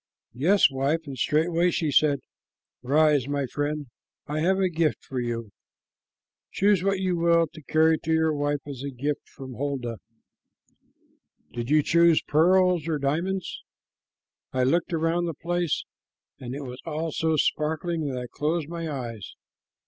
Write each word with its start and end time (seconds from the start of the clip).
"Yes, 0.33 0.71
wife, 0.71 1.01
and 1.05 1.15
straightway 1.15 1.69
she 1.69 1.91
said: 1.91 2.21
'Rise, 2.81 3.27
my 3.27 3.45
friend. 3.45 3.85
I 4.25 4.39
have 4.39 4.57
a 4.57 4.67
gift 4.67 5.05
for 5.05 5.19
you. 5.19 5.51
Choose 6.51 6.81
what 6.83 6.99
you 6.99 7.15
will 7.17 7.45
to 7.53 7.61
carry 7.61 7.99
to 7.99 8.11
your 8.11 8.33
wife 8.33 8.61
as 8.65 8.81
a 8.81 8.89
gift 8.89 9.29
from 9.29 9.53
Holda.'" 9.53 9.99
"Did 11.53 11.69
you 11.69 11.83
choose 11.83 12.23
pearls 12.23 12.87
or 12.87 12.97
diamonds?" 12.97 13.61
"I 14.51 14.63
looked 14.63 14.91
about 14.91 15.25
the 15.25 15.35
place, 15.35 15.85
and 16.39 16.55
it 16.55 16.63
was 16.63 16.81
all 16.83 17.11
so 17.11 17.35
sparkling 17.37 18.07
that 18.07 18.17
I 18.19 18.25
closed 18.25 18.67
my 18.69 18.89
eyes. 18.89 19.35